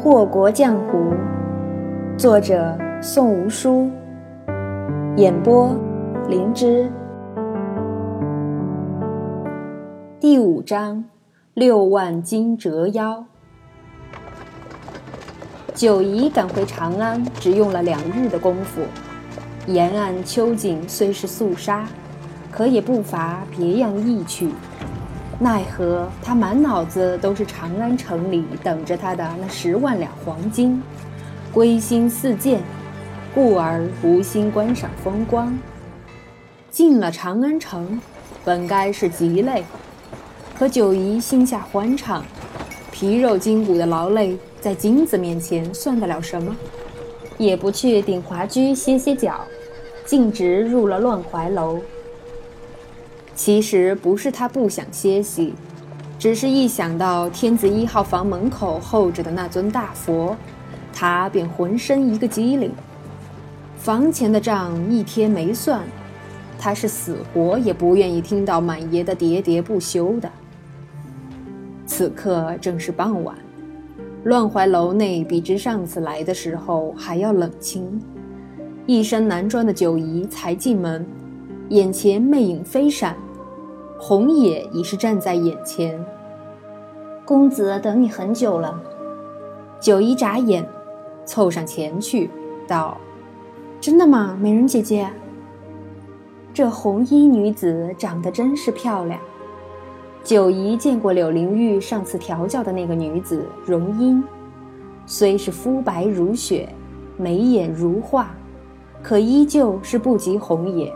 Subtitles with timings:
[0.00, 1.12] 祸国江湖，
[2.16, 3.90] 作者宋无书，
[5.16, 5.74] 演播
[6.28, 6.88] 灵芝。
[10.20, 11.04] 第五章：
[11.52, 13.24] 六万金折腰。
[15.74, 18.82] 九姨赶回长安，只用了两日的功夫。
[19.66, 21.88] 沿岸秋景虽是肃杀，
[22.52, 24.50] 可也不乏别样意趣。
[25.40, 30.82] 奈何他满脑子都是长安城里等着他的那十万两黄金，
[31.52, 32.60] 归心似箭，
[33.32, 35.56] 故而无心观赏风光。
[36.70, 38.00] 进了长安城，
[38.44, 39.64] 本该是极累，
[40.58, 42.24] 可九姨心下欢畅，
[42.90, 46.54] 皮肉筋骨的劳累，在金子面前算得了什么？
[47.36, 49.40] 也不去鼎华居歇歇脚，
[50.04, 51.78] 径直入了乱怀楼。
[53.38, 55.54] 其实不是他不想歇息，
[56.18, 60.36] 只是一想到天子一号房门口候着的那尊大佛，
[60.92, 62.72] 他便浑身一个机灵。
[63.76, 65.84] 房前的账一天没算，
[66.58, 70.28] 他是死活也不愿意听到满爷的喋喋不休的。
[71.86, 73.38] 此刻正是傍晚，
[74.24, 78.02] 乱怀楼内比之上次来的时候还要冷清。
[78.84, 81.06] 一身男装的九姨才进门，
[81.68, 83.16] 眼前魅影飞闪。
[83.98, 86.02] 红野已是站在眼前。
[87.24, 88.80] 公子等你很久了。
[89.80, 90.66] 九姨眨眼，
[91.24, 92.30] 凑上前去
[92.66, 92.96] 道
[93.80, 95.10] ：“真的吗，美人姐姐？
[96.54, 99.20] 这红衣女子长得真是漂亮。”
[100.24, 104.22] 九姨见过柳灵玉上次调教的那个女子容音，
[105.06, 106.68] 虽是肤白如雪，
[107.16, 108.30] 眉眼如画，
[109.02, 110.92] 可依旧是不及红野。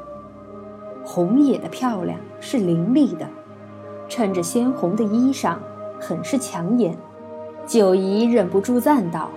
[1.05, 3.27] 红野的漂亮是凌厉的，
[4.09, 5.57] 衬着鲜红的衣裳，
[6.01, 6.97] 很是抢眼。
[7.67, 9.31] 九姨忍不住赞道：“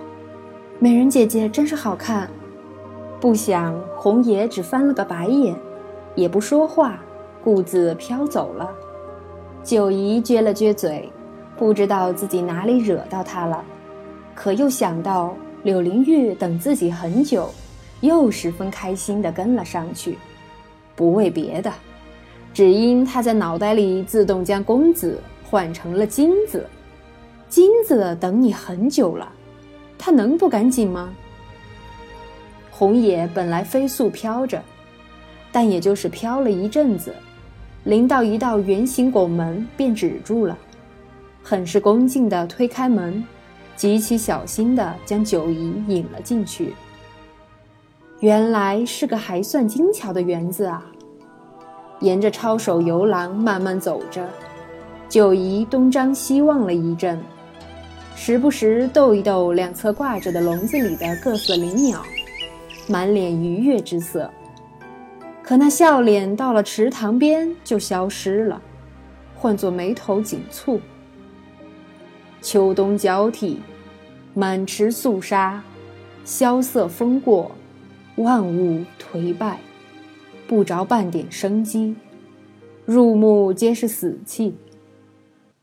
[0.78, 2.28] 美人姐姐真是好看。”
[3.20, 5.56] 不想红野只翻了个白眼，
[6.14, 7.00] 也不说话，
[7.42, 8.70] 顾自飘走了。
[9.64, 11.10] 九姨撅了撅嘴，
[11.56, 13.64] 不知道自己哪里惹到他了，
[14.34, 17.48] 可又想到柳灵玉等自己很久，
[18.02, 20.18] 又十分开心地跟了上去。
[20.96, 21.70] 不为别的，
[22.52, 26.66] 只因他在脑袋里自动将公子换成了金子。
[27.48, 29.30] 金子等你很久了，
[29.96, 31.14] 他能不赶紧吗？
[32.70, 34.60] 红野本来飞速飘着，
[35.52, 37.14] 但也就是飘了一阵子，
[37.84, 40.58] 临到一道圆形拱门便止住了，
[41.42, 43.24] 很是恭敬地推开门，
[43.76, 46.74] 极其小心地将九姨引了进去。
[48.20, 50.82] 原来是个还算精巧的园子啊！
[52.00, 54.26] 沿着抄手游廊慢慢走着，
[55.06, 57.20] 九姨东张西望了一阵，
[58.14, 62.02] 时不时逗一逗两侧挂着的笼子里的各色灵鸟，
[62.88, 64.30] 满脸愉悦之色。
[65.42, 68.60] 可那笑脸到了池塘边就消失了，
[69.34, 70.80] 换作眉头紧蹙。
[72.40, 73.60] 秋冬交替，
[74.32, 75.62] 满池肃杀，
[76.24, 77.50] 萧瑟风过。
[78.16, 79.58] 万物颓败，
[80.46, 81.94] 不着半点生机，
[82.86, 84.56] 入目皆是死气。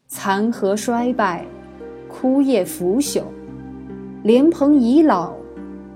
[0.07, 1.47] 残荷衰败，
[2.07, 3.23] 枯叶腐朽，
[4.21, 5.33] 莲蓬已老，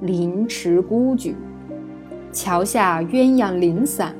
[0.01, 1.35] 林池孤举。
[2.31, 4.15] 桥下鸳鸯零散，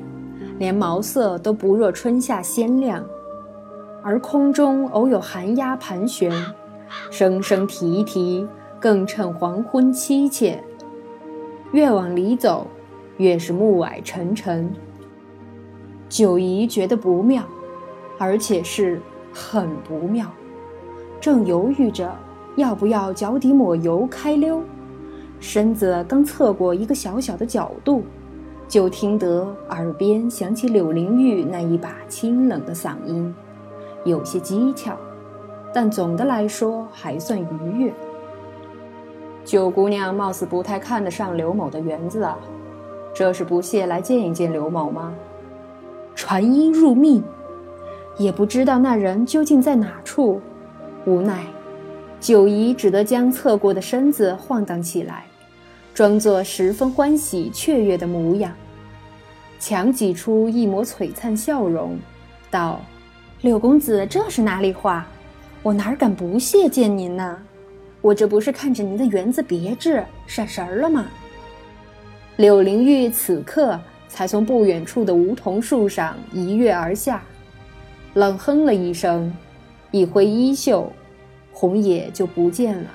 [0.59, 3.03] 连茅塞都不若春夏鲜亮。
[4.03, 6.31] 而空中偶有寒鸦盘旋，
[7.09, 8.47] 声声啼啼，
[8.79, 10.63] 更衬黄昏凄切。
[11.71, 12.65] 越往里走，
[13.17, 14.71] 越是暮霭沉沉。
[16.07, 17.43] 九姨觉得不妙，
[18.17, 19.01] 而且是
[19.33, 20.31] 很不妙。
[21.19, 22.15] 正犹豫着
[22.55, 24.61] 要不要脚底抹油开溜，
[25.39, 28.03] 身子刚侧过一个小小的角度，
[28.67, 33.35] 就听得耳边响起柳灵玉那一把清冷的嗓音，
[34.05, 34.93] 有些讥诮，
[35.73, 37.93] 但总的来说还算愉悦。
[39.47, 42.37] 九姑娘貌似不太看得上刘某的园子啊，
[43.15, 45.13] 这是不屑来见一见刘某吗？
[46.15, 47.23] 传音入密，
[48.17, 50.41] 也不知道那人究竟在哪处。
[51.05, 51.45] 无奈，
[52.19, 55.23] 九姨只得将侧过的身子晃荡起来，
[55.93, 58.51] 装作十分欢喜雀跃的模样，
[59.61, 61.97] 强挤出一抹璀璨笑容，
[62.51, 62.81] 道
[63.43, 65.07] ：“柳公子这是哪里话？
[65.63, 67.39] 我哪敢不屑见您呢？”
[68.07, 71.07] 我这不是看着您的园子别致，闪神儿了吗？
[72.37, 73.77] 柳灵玉此刻
[74.07, 77.21] 才从不远处的梧桐树上一跃而下，
[78.13, 79.29] 冷哼了一声，
[79.91, 80.89] 一挥衣袖，
[81.51, 82.89] 红野就不见了。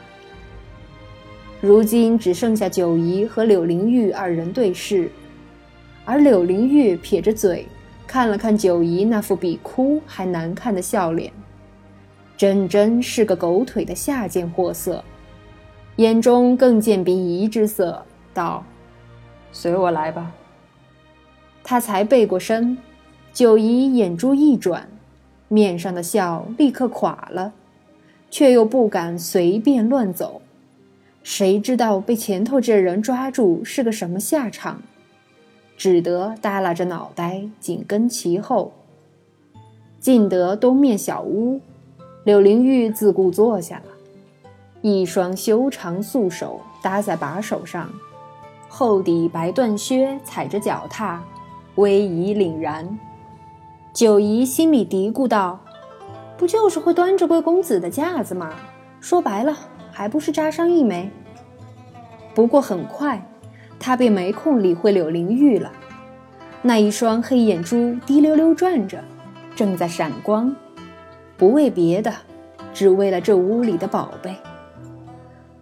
[1.60, 5.10] 如今只剩下九姨和柳灵玉二人对视，
[6.06, 7.66] 而柳灵玉撇着嘴，
[8.06, 11.30] 看了看九姨那副比哭还难看的笑脸，
[12.42, 15.04] 真真是个狗腿的下贱货色，
[15.94, 18.04] 眼中更见鄙夷之色，
[18.34, 18.64] 道
[19.52, 20.32] ：“随我来吧。”
[21.62, 22.76] 他才背过身，
[23.32, 24.88] 九姨眼珠一转，
[25.46, 27.52] 面上的笑立刻垮了，
[28.28, 30.42] 却又不敢随便乱走。
[31.22, 34.82] 谁知道被前头这人抓住是个什么下场？
[35.76, 38.72] 只得耷拉着脑袋紧跟其后。
[40.00, 41.60] 进得东面小屋，
[42.24, 43.92] 柳灵玉自顾坐下了，
[44.80, 47.90] 一双修长素手搭在把手上，
[48.68, 51.20] 厚底白缎靴踩着脚踏。
[51.76, 52.98] 威仪凛然，
[53.92, 55.58] 九姨心里嘀咕道
[56.36, 58.52] ：“不就是会端着贵公子的架子吗？
[59.00, 59.56] 说白了，
[59.90, 61.10] 还不是扎伤一枚。”
[62.34, 63.26] 不过很快，
[63.80, 65.72] 她便没空理会柳灵玉了。
[66.60, 69.02] 那一双黑眼珠滴溜溜转着，
[69.56, 70.54] 正在闪光，
[71.42, 72.12] 不为别的，
[72.72, 74.36] 只为了这屋里的宝贝。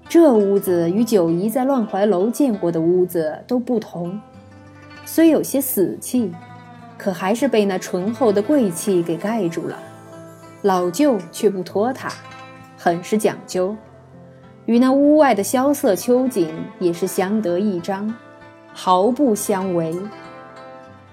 [0.07, 4.21] 这屋子与九姨在乱怀楼见过的屋子都不同。
[5.07, 6.35] 虽有些死气，
[6.99, 9.79] 可还是被那醇厚的贵气给盖住了。
[10.61, 12.13] 老旧却不拖沓，
[12.77, 13.75] 很是讲究，
[14.67, 18.15] 与那屋外的萧瑟秋景也是相得益彰，
[18.75, 19.97] 毫不相违。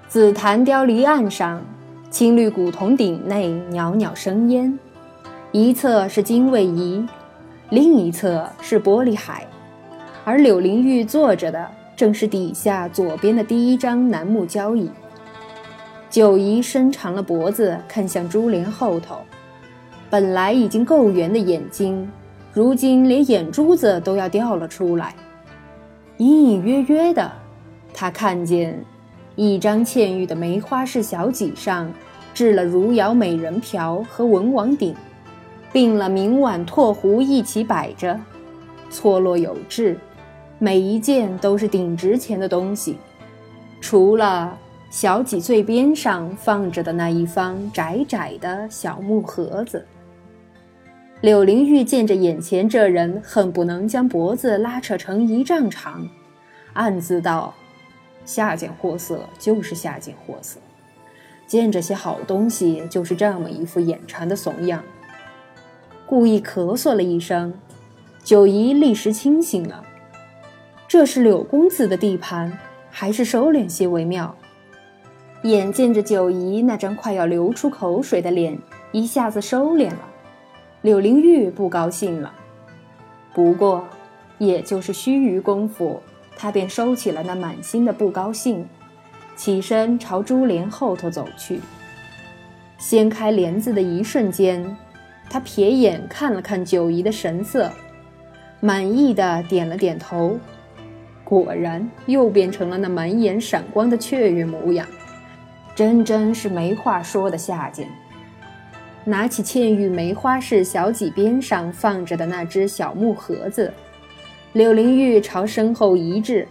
[0.09, 1.65] 紫檀雕离岸上，
[2.09, 4.79] 青绿古铜鼎内袅袅生烟，
[5.51, 7.05] 一侧是金卫仪，
[7.69, 9.45] 另一侧是玻璃海，
[10.23, 11.69] 而柳灵玉坐着的。
[11.97, 14.87] 正是底下左边的第一张楠木交椅。
[16.11, 19.17] 九姨伸长了脖子看向珠帘后头，
[20.07, 22.07] 本来已经够圆的眼睛，
[22.53, 25.15] 如今连眼珠子都要掉了出来。
[26.17, 27.31] 隐隐约约的，
[27.95, 28.79] 她看见
[29.37, 31.93] 一张嵌玉的梅花式小几上，
[32.33, 34.95] 置了如窑美人瓢和文王鼎，
[35.71, 38.19] 并了明碗唾壶一起摆着，
[38.89, 39.95] 错落有致。
[40.57, 42.97] 每一件都是顶值钱的东西，
[43.79, 44.57] 除了
[44.89, 49.85] 小几最边上放着的那一方窄窄的小木盒子。
[51.21, 56.07] 柳灵玉见着眼前这人，恨不能将脖子拉扯成一丈长，
[56.73, 57.53] 暗自道
[58.27, 60.59] ：“下贱货色就是下贱货色，
[61.47, 64.83] 见着些好东西就是这么一副眼馋的怂样。”
[66.05, 67.53] 故意咳嗽了一声，
[68.23, 69.83] 九姨立时清醒了。
[70.87, 72.57] 这是柳公子的地盘，
[72.91, 74.35] 还是收敛些为妙。
[75.43, 78.57] 眼见着九姨那张快要流出口水的脸
[78.91, 80.09] 一下子收敛了，
[80.81, 82.33] 柳灵玉不高兴了。
[83.33, 83.85] 不过，
[84.37, 86.01] 也就是须臾功夫，
[86.37, 88.65] 他便收起了那满心的不高兴，
[89.35, 91.59] 起身朝珠帘后头走去。
[92.77, 94.77] 掀开帘子的一瞬间，
[95.29, 97.71] 他瞥眼看了看九姨的神色，
[98.59, 100.39] 满意的点了点头。
[101.23, 104.87] 果然又变成了那满眼闪光的雀跃模样，
[105.75, 107.89] 真真是没话说的下贱。
[109.03, 113.73] 拿起嵌玉梅花式小几边上放着的那只小木盒子，
[114.57, 116.47] 柳灵玉朝身后移至，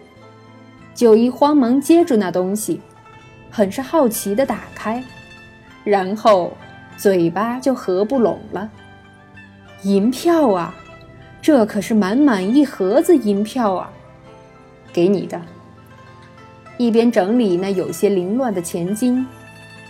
[0.95, 2.81] 九姨慌忙接住那东西，
[3.51, 5.03] 很是好奇地打开，
[5.83, 6.57] 然后
[6.97, 8.71] 嘴巴就合不拢了。
[9.83, 10.73] 银票啊，
[11.43, 13.91] 这可是满满一盒子银票啊！
[14.93, 15.43] 给你的。
[16.79, 19.27] 一边整理那有些凌乱的钱金，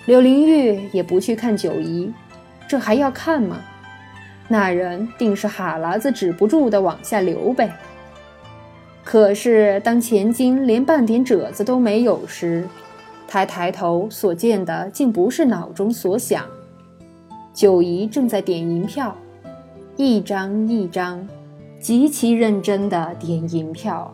[0.06, 2.11] 柳灵玉也不去看九姨，
[2.66, 3.58] 这还要看吗？
[4.49, 7.70] 那人定是哈喇子止不住的往下流呗。
[9.06, 12.66] 可是当钱金连半点褶子都没有时，
[13.28, 16.44] 他抬头所见的竟不是脑中所想，
[17.54, 19.16] 九姨正在点银票，
[19.96, 21.25] 一张一张，
[21.78, 24.12] 极其认真的点银票。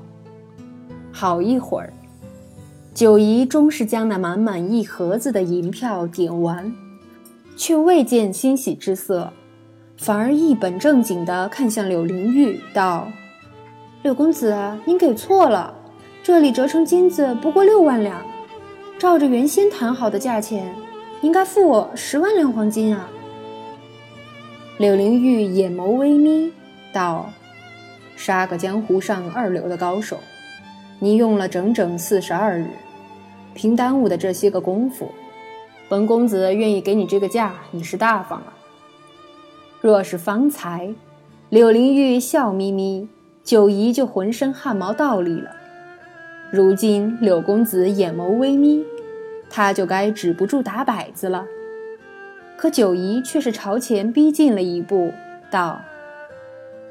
[1.11, 1.91] 好一会儿，
[2.93, 6.71] 九姨终是将那满满一盒子的银票点完，
[7.57, 9.33] 却未见欣喜之色，
[9.97, 13.09] 反而一本正经地看向柳灵玉，道
[14.03, 14.53] ：“柳公子，
[14.85, 15.73] 您给错了，
[16.25, 18.21] 这里折成金子不过六万两，
[18.99, 20.75] 照着原先谈好的价钱，
[21.21, 23.09] 应该付我十万两黄金啊。”
[24.79, 26.53] 柳灵玉眼眸微眯，
[26.93, 27.31] 道
[28.17, 30.19] ：“杀个江湖上二流的高手。”
[30.99, 32.67] 你用了整整四十二日，
[33.55, 35.13] 凭耽误的这些个功夫，
[35.89, 38.53] 本公子愿意给你这个价，你是大方了。
[39.81, 40.93] 若是方才，
[41.51, 43.09] 柳灵玉笑眯眯，
[43.45, 45.51] 九姨就浑身汗毛倒立了。
[46.51, 48.85] 如今柳公子眼眸微眯，
[49.51, 51.45] 他就该止不住打摆子了。
[52.57, 55.13] 可九姨却是朝前逼近了一步，
[55.51, 55.81] 道：“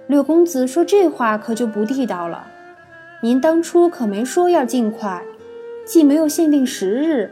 [0.07, 2.47] 柳公子说这话可就不地道了。
[3.21, 5.23] 您当初可没说要尽快，
[5.85, 7.31] 既没有限定时日，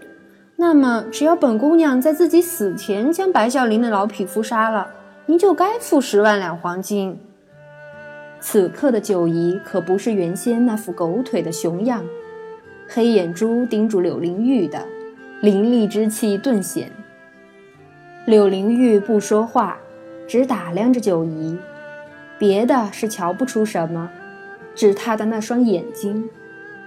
[0.55, 4.87] 那么只要本姑娘在自己死前将白孝林的老匹夫杀了，
[5.25, 7.19] 您就该付十万两黄金。”
[8.41, 12.05] 此刻的九姨可不是原先那副狗腿的熊样，
[12.87, 14.85] 黑眼珠盯住柳灵玉的，
[15.41, 16.89] 凌厉之气顿显。
[18.25, 19.77] 柳灵玉不说话，
[20.27, 21.57] 只打量着九姨，
[22.37, 24.09] 别的是瞧不出什么，
[24.73, 26.29] 只她的那双眼睛，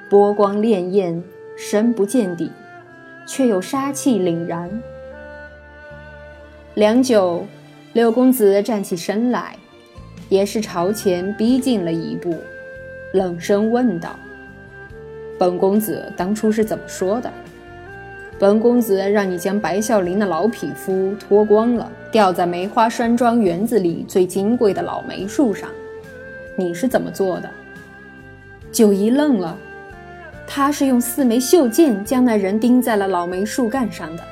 [0.09, 1.23] 波光潋滟，
[1.57, 2.51] 深不见底，
[3.27, 4.83] 却又杀气凛然。
[6.75, 7.47] 良久，
[7.93, 9.57] 柳公子站起身来。
[10.33, 12.35] 也是朝前逼近了一步，
[13.13, 14.19] 冷声问道
[15.39, 17.31] ：“本公子当初是怎么说的？
[18.39, 25.69] 本公子让你将白孝林的老匹夫脱光了，吊在梅花山庄园子里最金贵的老梅树上，
[26.57, 27.51] 你是怎么做的？”
[28.73, 29.55] 九姨愣了，
[30.47, 34.23] 他是用四枚绣箭将那人钉在了老梅树干上的，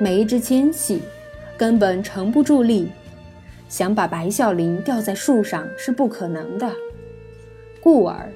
[0.00, 1.00] 梅枝纤细，
[1.56, 2.90] 根本承不住力。
[3.70, 6.68] 想把白孝林吊在树上是不可能的，
[7.80, 8.28] 故而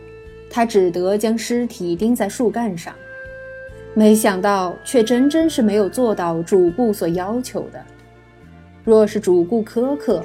[0.49, 2.95] 他只得将尸体钉在树干上。
[3.95, 7.85] 没想到，却真真是没有做到主顾所要求的。
[8.85, 10.25] 若是主顾苛刻，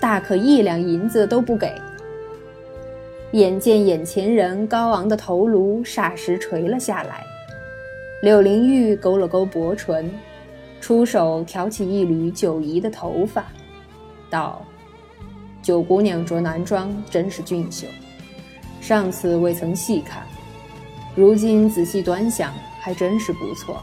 [0.00, 1.70] 大可一两银子都不给。
[3.32, 7.22] 眼见眼前人高昂的头颅霎时垂了下来，
[8.22, 10.10] 柳灵玉勾了勾薄唇，
[10.80, 13.44] 出手挑起一缕九姨的头发。
[14.30, 14.62] 道
[15.62, 17.86] ：“九姑娘着男装真是俊秀，
[18.80, 20.26] 上次未曾细看，
[21.14, 23.82] 如今仔细端详，还真是不错。”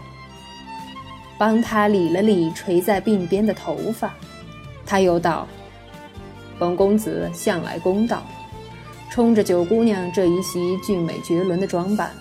[1.37, 4.13] 帮他理了理垂在鬓边的头发，
[4.85, 5.47] 他又道
[6.59, 8.23] ：“本公子向来公道，
[9.09, 12.11] 冲着九姑娘这一袭俊美绝伦的装扮，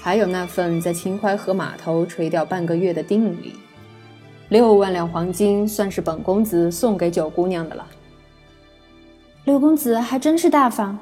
[0.00, 3.54] 还有那份在秦淮河码头垂钓半个月的定力。”
[4.54, 7.84] 六万两黄金算是本公子送给九姑娘的了。
[9.46, 10.96] 六公子还真是大方。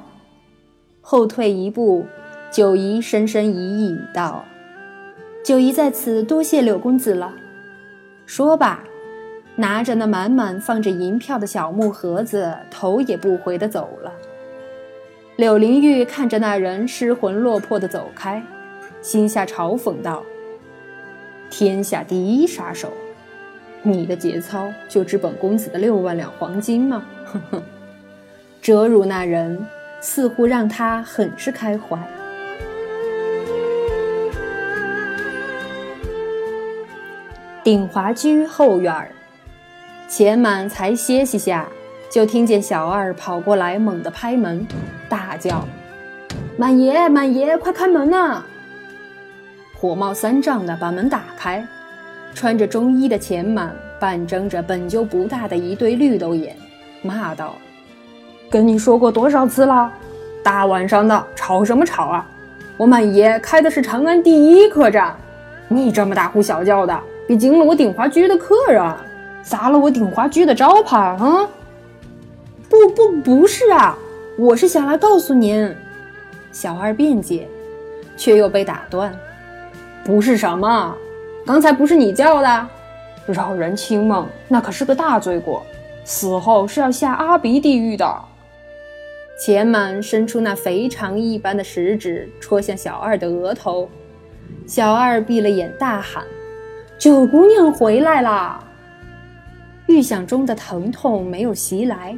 [1.02, 2.06] 后退一步，
[2.50, 4.42] 九姨深深一意道
[5.44, 7.34] ：“九姨在此多谢柳公子了。”
[8.24, 8.82] 说罢，
[9.56, 14.10] 拿着那满满放着银票的小木盒子，头也不回的走了。
[15.36, 18.42] 柳灵玉看着那人失魂落魄的走开，
[19.02, 20.22] 心下嘲讽道
[21.52, 22.90] ：“天下第一杀手。”
[23.84, 27.02] 你的节操就值本公子的六万两黄金吗？
[27.24, 27.62] 哼哼，
[28.60, 29.66] 折辱那人
[30.00, 31.98] 似乎让他很是开怀。
[37.64, 39.10] 鼎华居后院儿，
[40.08, 41.68] 钱满才歇息下，
[42.10, 44.66] 就听见小二跑过来，猛地拍门，
[45.08, 45.66] 大叫
[46.56, 48.44] ：“满爷，满爷，快开门呐！”
[49.76, 51.66] 火冒三丈的把门打开。
[52.34, 56.56] 穿着中衣的钱满半睁着本就不大的一对绿豆眼，
[57.02, 57.54] 骂道
[58.50, 59.92] ：“跟你说过多少次了，
[60.42, 62.28] 大晚上的吵什么吵啊！
[62.76, 65.14] 我满爷开的是长安第一客栈，
[65.68, 66.98] 你这么大呼小叫的，
[67.28, 68.82] 别惊了我鼎华居的客人，
[69.42, 71.48] 砸了我鼎华居的招牌啊
[72.68, 73.96] ！”“不不不是啊，
[74.38, 75.72] 我是想来告诉您。”
[76.50, 77.46] 小二辩解，
[78.16, 79.14] 却又被打断
[80.02, 80.94] ：“不是什么？”
[81.44, 82.68] 刚才不是你叫的，
[83.26, 85.64] 扰人清梦，那可是个大罪过，
[86.04, 88.14] 死后是要下阿鼻地狱的。
[89.40, 93.88] 钱满伸出那肥肠一般的食指戳向小二的额头，
[94.68, 96.22] 小二闭了眼，大喊
[96.96, 98.62] ：“九姑娘回来啦！”
[99.88, 102.16] 预想中的疼痛没有袭来，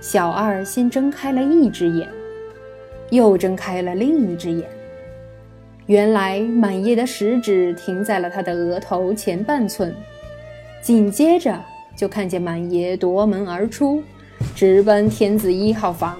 [0.00, 2.08] 小二先睁开了一只眼，
[3.10, 4.68] 又睁开了另一只眼。
[5.86, 9.94] 原来满爷的食指停在了他的额头前半寸，
[10.82, 11.56] 紧接着
[11.94, 14.02] 就看见满爷夺门而出，
[14.52, 16.18] 直奔天子一号房。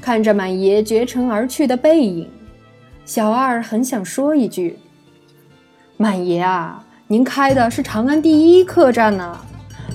[0.00, 2.28] 看着满爷绝尘而去的背影，
[3.04, 4.76] 小二很想说一句
[5.96, 9.38] ：“满爷啊，您开的是长安第一客栈呢，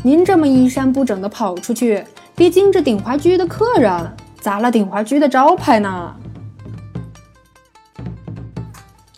[0.04, 2.02] 您这么衣衫不整的跑出去，
[2.34, 4.10] 别惊着鼎华居的客人，
[4.40, 6.16] 砸了鼎华居的招牌呢。”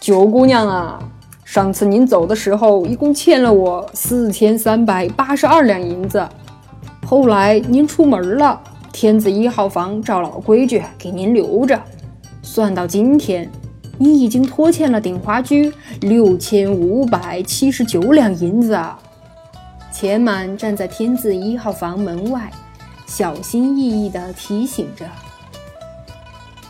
[0.03, 0.99] 九姑娘啊，
[1.45, 6.27] 上次您走的时候，一共欠了我四千三百八十二两银子。
[7.07, 11.81] 后来您出门了，天字一号房照老规矩给您留着。
[12.41, 13.49] 算到今天，
[13.97, 18.99] 你已经拖欠了鼎华居六千五百七十九两银子啊。
[19.89, 22.51] 钱满站在天字一号房门外，
[23.05, 25.05] 小心翼翼地提醒着。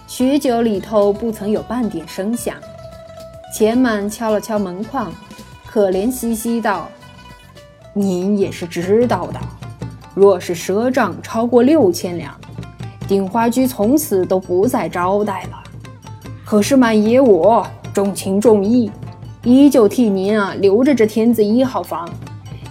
[0.08, 2.56] 许久里头不曾有半点声响。
[3.54, 5.14] 钱满敲了敲门框，
[5.68, 6.90] 可怜兮兮道
[7.94, 9.40] ：“您也是知道的，
[10.16, 12.34] 若是赊账超过六千两，
[13.08, 15.64] 鼎花居从此都不再招待了。
[16.44, 18.92] 可是满爷我重情重义，
[19.44, 22.10] 依旧替您啊留着这天字一号房。”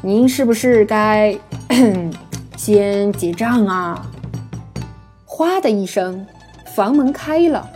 [0.03, 1.33] 您是不是该
[2.59, 4.05] 先结账啊？
[5.25, 6.27] 哗的一声，
[6.75, 7.71] 房门开了，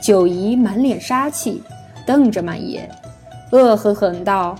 [0.00, 1.60] 九姨满脸杀气，
[2.10, 2.90] 瞪着满爷，
[3.52, 4.56] 恶狠狠道：“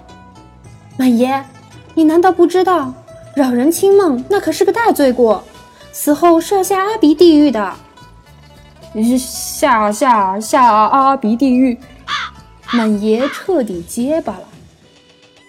[0.97, 1.43] 满爷，
[1.97, 2.95] 你难道不知道
[3.35, 5.43] 扰人清梦那可是个大罪过，
[5.91, 7.75] 死后是要下阿鼻地狱的。”
[9.19, 11.77] 下下下阿鼻地狱，
[12.73, 14.45] 满爷彻底结巴了。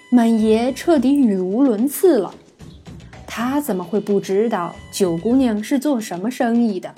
[0.10, 2.34] 满爷彻底语无伦次了，
[3.28, 6.92] 他怎么会不知道九姑娘是做什么生意的？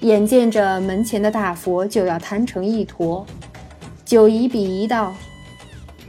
[0.00, 3.26] 眼见着门前的大佛就要摊成一坨，
[4.10, 5.14] 九姨鄙夷道：“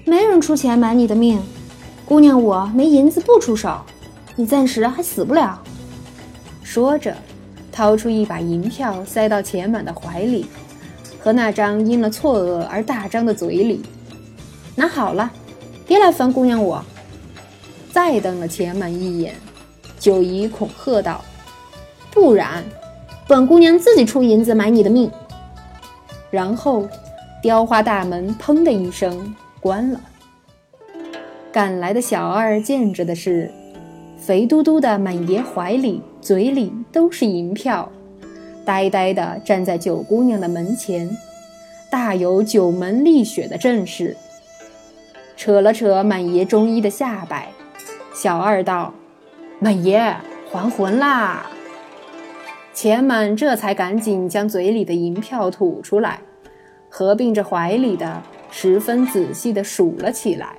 [0.05, 1.39] 没人出钱买你的命，
[2.03, 3.79] 姑娘我没银子不出手，
[4.35, 5.61] 你暂时还死不了。”
[6.65, 7.15] 说着，
[7.71, 10.47] 掏出一把银票塞到钱满的怀里，
[11.19, 13.83] 和那张因了错愕而大张的嘴里，
[14.75, 15.31] 拿好了。
[15.85, 16.83] 别来烦姑娘我！
[17.91, 19.35] 再瞪了钱满一眼，
[19.99, 21.23] 九姨恐吓道
[22.09, 22.63] ：“不然，
[23.27, 25.11] 本姑娘自己出银子买你的命。”
[26.31, 26.87] 然后，
[27.41, 29.99] 雕花大门砰的一声关了。
[31.51, 33.51] 赶来的小二见着的是，
[34.17, 37.91] 肥嘟嘟的满爷怀里、嘴里都是银票，
[38.63, 41.09] 呆呆地站在九姑娘的门前，
[41.89, 44.15] 大有九门立雪的阵势。
[45.35, 47.49] 扯了扯满爷中衣的下摆，
[48.13, 48.93] 小二道
[49.57, 50.15] ：“满爷
[50.51, 51.47] 还魂啦！”
[52.73, 56.21] 钱满这才赶紧将嘴里的银票吐出来，
[56.91, 60.57] 合并着怀里的，十分仔细地数了起来。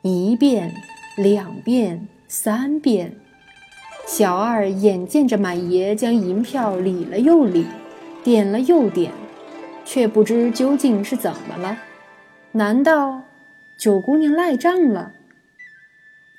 [0.00, 0.74] 一遍，
[1.16, 3.14] 两遍，三遍，
[4.06, 7.66] 小二眼见着满爷将银票理了又理，
[8.24, 9.12] 点了又点，
[9.84, 11.78] 却不知究竟是怎么了。
[12.52, 13.22] 难道？
[13.76, 15.12] 九姑娘赖账了，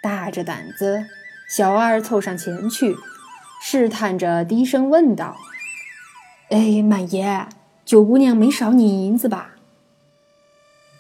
[0.02, 1.06] 大着胆子，
[1.48, 2.96] 小二凑上前去，
[3.62, 5.38] 试探着低声问道
[6.52, 7.48] ：“哎，满爷，
[7.90, 9.56] 九姑娘没少你银子吧？”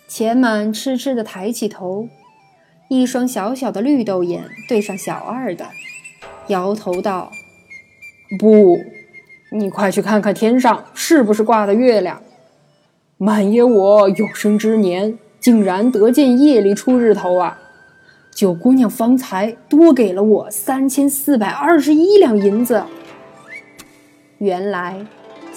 [0.09, 2.09] 钱满痴痴的抬起头，
[2.87, 5.67] 一双小小的绿豆眼对上小二的，
[6.47, 7.31] 摇头道
[8.39, 8.79] ：“不，
[9.51, 12.23] 你快去看看天上是不是挂的月亮。
[13.17, 17.61] 满爷我有生之年。”竟然得见夜里出日头啊！
[18.35, 22.83] 九姑娘方才多给了我三千四百二十一两银子。
[24.39, 25.05] 原来，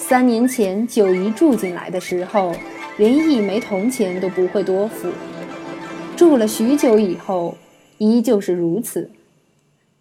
[0.05, 2.51] 三年前九姨住进来的时候，
[2.97, 5.07] 连一枚铜钱都不会多付。
[6.17, 7.55] 住了许久以后，
[7.99, 9.09] 依旧是如此。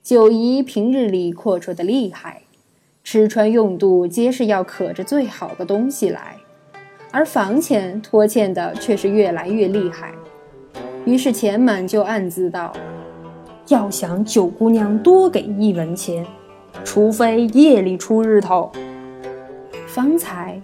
[0.02, 2.42] 九姨平日里阔绰的厉害，
[3.04, 6.36] 吃穿用度皆是要可着最好的东西来。
[7.12, 10.12] 而房钱拖欠的却是越来越厉害，
[11.04, 12.72] 于是钱满就暗自道
[13.70, 16.26] ：“要想九姑娘多给一文钱，
[16.84, 18.68] 除非夜里出日头。”
[19.94, 20.58] 方才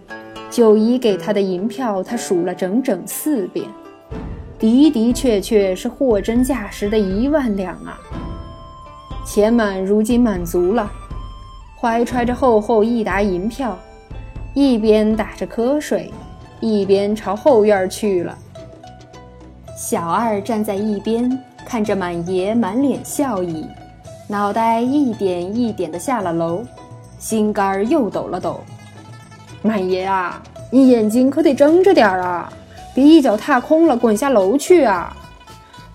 [0.50, 3.68] 九姨给他的银票，他数了整整四遍，
[4.58, 8.00] 的的确确是货真价实的一万两啊！
[9.26, 10.90] 钱满如今满足了，
[11.78, 13.78] 怀揣着厚厚一沓银票，
[14.54, 16.10] 一边打着瞌睡。
[16.60, 18.36] 一边朝后院去了，
[19.76, 23.64] 小二站在一边看着满爷满脸笑意，
[24.26, 26.64] 脑袋一点一点的下了楼，
[27.18, 28.60] 心肝又抖了抖。
[29.62, 32.52] 满爷啊，你眼睛可得睁着点儿啊，
[32.94, 35.16] 别一脚踏空了滚下楼去啊！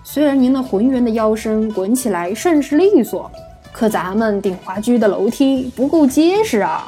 [0.02, 3.30] 虽然您那浑圆的腰身滚起来甚是利索，
[3.72, 6.86] 可咱们鼎华居的楼梯不够结实啊。